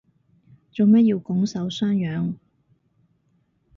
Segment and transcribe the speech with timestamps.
[0.71, 2.33] 做咩要拱手相讓